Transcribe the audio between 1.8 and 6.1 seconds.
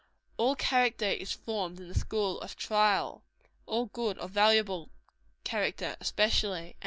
the school of trial; all good or valuable character,